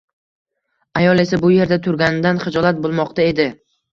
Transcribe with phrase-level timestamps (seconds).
[1.01, 3.49] Ayol esa bu yerda turganidan xijolat bo‘lmoqda edi